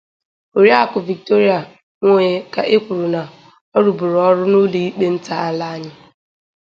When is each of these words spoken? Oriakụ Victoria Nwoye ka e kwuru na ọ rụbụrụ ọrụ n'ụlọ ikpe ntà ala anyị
Oriakụ 0.57 0.97
Victoria 1.09 1.57
Nwoye 2.03 2.33
ka 2.53 2.61
e 2.75 2.77
kwuru 2.83 3.05
na 3.13 3.21
ọ 3.75 3.77
rụbụrụ 3.85 4.17
ọrụ 4.29 4.43
n'ụlọ 4.51 4.77
ikpe 4.87 5.05
ntà 5.15 5.35
ala 5.49 5.65
anyị 5.73 5.91